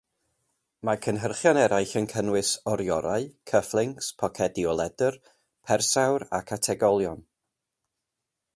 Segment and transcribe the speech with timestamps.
[0.87, 5.19] Mae cynhyrchion eraill yn cynnwys oriorau, cyfflincs, pocedi o ledr,
[5.71, 7.23] persawr ac ategolion.